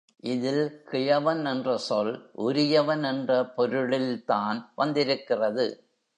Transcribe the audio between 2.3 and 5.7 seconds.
உரியவன் என்ற பொருளில்தான் வந்திருக்கிறது.